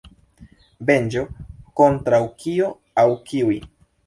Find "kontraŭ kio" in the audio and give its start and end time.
1.83-2.71